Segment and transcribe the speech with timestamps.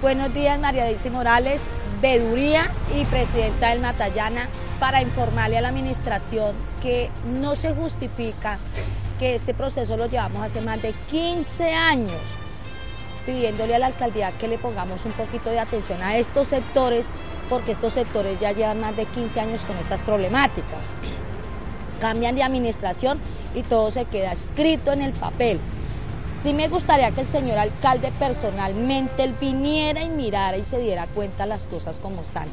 [0.00, 1.66] Buenos días, María Daisy Morales,
[2.00, 4.46] Veduría y presidenta del Matallana,
[4.78, 8.60] para informarle a la administración que no se justifica
[9.18, 12.20] que este proceso lo llevamos hace más de 15 años,
[13.26, 17.08] pidiéndole a la alcaldía que le pongamos un poquito de atención a estos sectores,
[17.50, 20.86] porque estos sectores ya llevan más de 15 años con estas problemáticas.
[22.00, 23.18] Cambian de administración
[23.52, 25.58] y todo se queda escrito en el papel.
[26.42, 31.08] Sí me gustaría que el señor alcalde personalmente él viniera y mirara y se diera
[31.12, 32.46] cuenta las cosas como están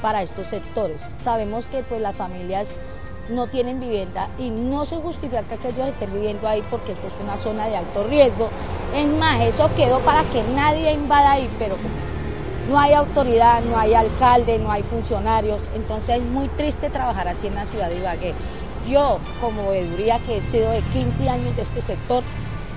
[0.00, 1.02] para estos sectores.
[1.18, 2.72] Sabemos que pues las familias
[3.30, 7.14] no tienen vivienda y no se justifica que ellos estén viviendo ahí porque esto es
[7.20, 8.48] una zona de alto riesgo.
[8.94, 11.74] Es más, eso quedó para que nadie invada ahí, pero
[12.70, 17.48] no hay autoridad, no hay alcalde, no hay funcionarios, entonces es muy triste trabajar así
[17.48, 18.34] en la ciudad de Ibagué.
[18.88, 22.22] Yo, como veeduría que he sido de 15 años de este sector,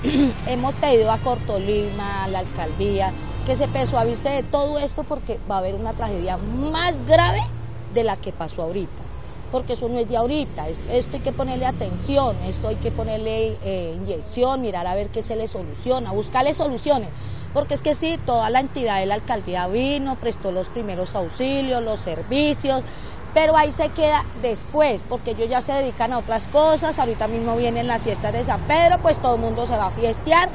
[0.48, 3.14] hemos pedido a Cortolima, a la alcaldía,
[3.46, 7.42] que se suavice de todo esto porque va a haber una tragedia más grave
[7.94, 9.04] de la que pasó ahorita.
[9.52, 13.56] Porque eso no es de ahorita, esto hay que ponerle atención, esto hay que ponerle
[13.64, 17.10] eh, inyección, mirar a ver qué se le soluciona, buscarle soluciones.
[17.54, 21.82] Porque es que sí, toda la entidad de la alcaldía vino, prestó los primeros auxilios,
[21.84, 22.84] los servicios,
[23.36, 27.58] pero ahí se queda después, porque ellos ya se dedican a otras cosas, ahorita mismo
[27.58, 30.48] vienen las fiestas de San Pedro, pues todo el mundo se va a fiestear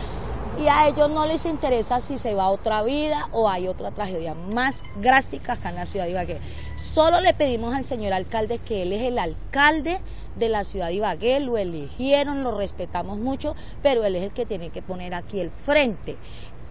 [0.59, 3.91] y a ellos no les interesa si se va a otra vida o hay otra
[3.91, 6.39] tragedia más drástica acá en la ciudad de Ibagué.
[6.77, 10.01] Solo le pedimos al señor alcalde que él es el alcalde
[10.37, 14.47] de la ciudad de Ibagué, lo eligieron, lo respetamos mucho, pero él es el que
[14.47, 16.17] tiene que poner aquí el frente.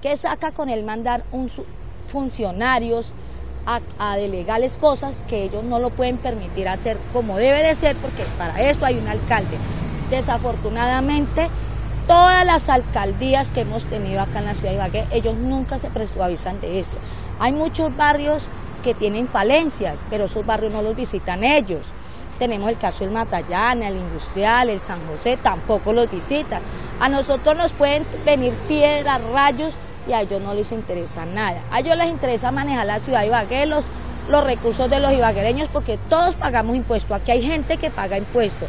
[0.01, 1.51] ¿Qué saca con él mandar un
[2.07, 3.13] funcionarios?
[3.99, 8.23] A, delegarles cosas que ellos no lo pueden permitir hacer como debe de ser, porque
[8.37, 9.57] para eso hay un alcalde.
[10.09, 11.47] Desafortunadamente,
[12.07, 15.89] todas las alcaldías que hemos tenido acá en la ciudad de Ibagué, ellos nunca se
[15.89, 16.97] presuavizan de esto.
[17.39, 18.47] Hay muchos barrios
[18.83, 21.87] que tienen falencias, pero esos barrios no los visitan ellos.
[22.39, 26.61] Tenemos el caso del Matallana, el Industrial, el San José, tampoco los visitan.
[26.99, 29.75] A nosotros nos pueden venir piedras, rayos,
[30.09, 31.61] y a ellos no les interesa nada.
[31.71, 33.85] A ellos les interesa manejar la ciudad de Ibagué, los,
[34.43, 37.11] recursos de los ibaguereños, porque todos pagamos impuestos.
[37.11, 38.67] Aquí hay gente que paga impuestos.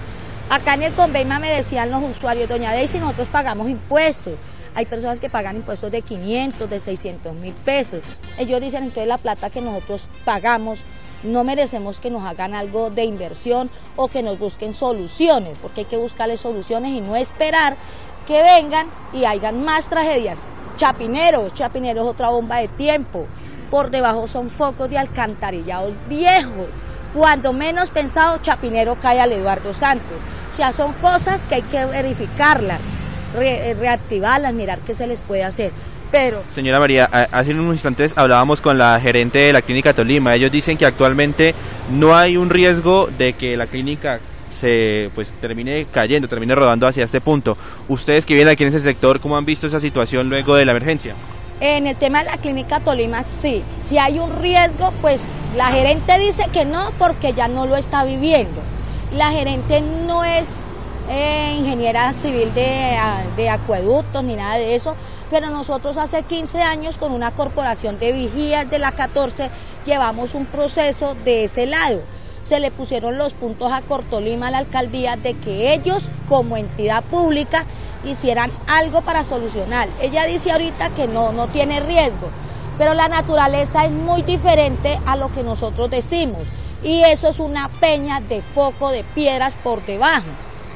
[0.50, 4.34] Acá en el Conveima me decían los usuarios, doña Daisy, nosotros pagamos impuestos.
[4.74, 8.00] Hay personas que pagan impuestos de 500, de 600 mil pesos.
[8.38, 10.80] Ellos dicen, entonces la plata que nosotros pagamos,
[11.22, 15.86] no merecemos que nos hagan algo de inversión o que nos busquen soluciones, porque hay
[15.86, 17.76] que buscarles soluciones y no esperar
[18.26, 20.46] que vengan y hayan más tragedias.
[20.80, 23.26] Chapinero, Chapinero es otra bomba de tiempo.
[23.70, 26.68] Por debajo son focos de alcantarillados viejos.
[27.12, 30.16] Cuando menos pensado, Chapinero cae al Eduardo Santos.
[30.50, 32.80] O sea, son cosas que hay que verificarlas,
[33.38, 35.70] eh, reactivarlas, mirar qué se les puede hacer.
[36.10, 36.42] Pero...
[36.54, 40.34] Señora María, hace unos instantes hablábamos con la gerente de la clínica Tolima.
[40.34, 41.54] Ellos dicen que actualmente
[41.90, 44.18] no hay un riesgo de que la clínica
[44.60, 47.54] se pues termine cayendo, termine rodando hacia este punto.
[47.88, 50.72] Ustedes que vienen aquí en ese sector, ¿cómo han visto esa situación luego de la
[50.72, 51.14] emergencia?
[51.60, 53.62] En el tema de la clínica Tolima, sí.
[53.82, 55.20] Si hay un riesgo, pues
[55.56, 58.60] la gerente dice que no porque ya no lo está viviendo.
[59.14, 60.60] La gerente no es
[61.10, 62.96] eh, ingeniera civil de,
[63.36, 64.94] de acueductos ni nada de eso,
[65.30, 69.50] pero nosotros hace 15 años con una corporación de vigías de la 14
[69.84, 72.00] llevamos un proceso de ese lado
[72.44, 77.02] se le pusieron los puntos a Cortolima, a la alcaldía, de que ellos como entidad
[77.04, 77.64] pública
[78.04, 79.88] hicieran algo para solucionar.
[80.00, 82.30] Ella dice ahorita que no, no tiene riesgo,
[82.78, 86.42] pero la naturaleza es muy diferente a lo que nosotros decimos
[86.82, 90.28] y eso es una peña de foco de piedras por debajo.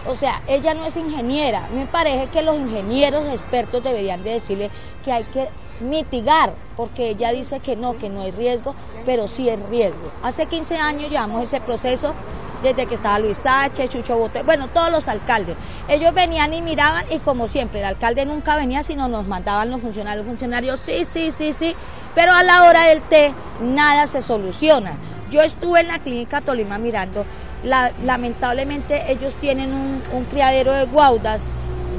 [0.06, 1.68] O sea, ella no es ingeniera.
[1.74, 4.70] Me parece que los ingenieros expertos deberían de decirle
[5.04, 5.48] que hay que
[5.80, 10.10] mitigar, porque ella dice que no, que no hay riesgo, pero sí es riesgo.
[10.22, 12.14] Hace 15 años llevamos ese proceso
[12.62, 15.56] desde que estaba Luis H., Chucho Bote, bueno, todos los alcaldes.
[15.88, 19.82] Ellos venían y miraban y como siempre, el alcalde nunca venía, sino nos mandaban los
[19.82, 21.76] funcionarios, los funcionarios, sí, sí, sí, sí,
[22.14, 24.96] pero a la hora del té nada se soluciona.
[25.30, 27.26] Yo estuve en la clínica Tolima mirando
[27.64, 31.48] lamentablemente ellos tienen un, criadero de guaudas,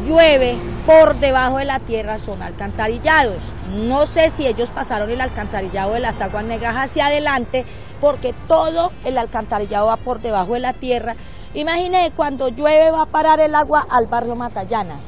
[0.07, 3.51] llueve, por debajo de la tierra son alcantarillados.
[3.75, 7.65] No sé si ellos pasaron el alcantarillado de las aguas negras hacia adelante,
[7.99, 11.15] porque todo el alcantarillado va por debajo de la tierra.
[11.55, 14.99] Imagine cuando llueve va a parar el agua al barrio Matallana.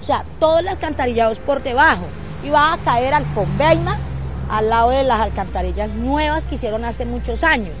[0.00, 2.06] O sea, todo el alcantarillado es por debajo
[2.42, 3.98] y va a caer al Conveima,
[4.50, 7.74] al lado de las alcantarillas nuevas que hicieron hace muchos años.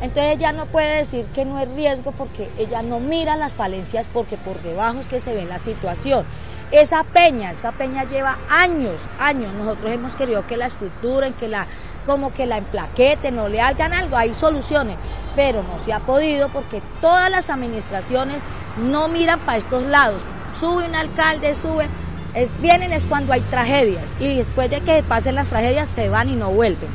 [0.00, 4.06] Entonces ella no puede decir que no es riesgo porque ella no mira las falencias
[4.12, 6.24] porque por debajo es que se ve la situación.
[6.70, 9.52] esa peña, esa peña lleva años, años.
[9.54, 11.66] Nosotros hemos querido que la estructuren, que la,
[12.06, 14.96] como que la emplaqueten no le hagan algo, hay soluciones,
[15.34, 18.42] pero no se ha podido porque todas las administraciones
[18.78, 20.22] no miran para estos lados.
[20.58, 21.88] Sube un alcalde, sube,
[22.34, 26.28] es, vienen es cuando hay tragedias y después de que pasen las tragedias se van
[26.28, 26.88] y no vuelven.